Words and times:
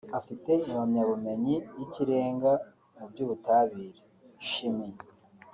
afite 0.19 0.49
impamyabumenyi 0.69 1.55
y’ikirenga 1.77 2.51
mu 2.97 3.05
by’Ubutabire 3.11 3.95
(Chimie) 4.47 4.95